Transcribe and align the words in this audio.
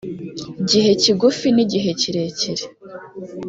gihe 0.69 0.89
kigufi 1.01 1.47
n 1.55 1.57
igihe 1.65 1.89
kirekire 1.99 2.65